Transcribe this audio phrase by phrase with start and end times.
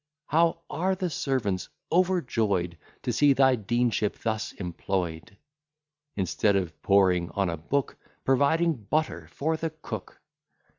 [0.25, 5.37] How are the servants overjoy'd To see thy deanship thus employ'd!
[6.15, 10.19] Instead of poring on a book, Providing butter for the cook!